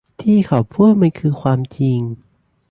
[0.21, 1.99] ที่เขาพูดมันคือความจริง